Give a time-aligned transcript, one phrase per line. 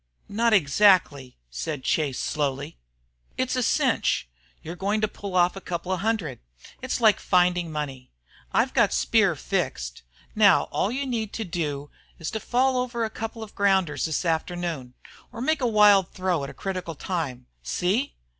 [0.29, 2.75] "Not exactly," said Chase, slowly.
[3.37, 4.27] "It's a cinch.
[4.63, 6.39] You're going to pull off a couple of hundred.
[6.81, 8.09] It's like finding money.
[8.51, 10.01] I've got Speer fixed.
[10.33, 14.25] Now all you need to do is to fall over a couple of grounders this
[14.25, 14.95] afternoon
[15.31, 17.45] or make a wild throw at a critical time.
[17.61, 18.15] See!"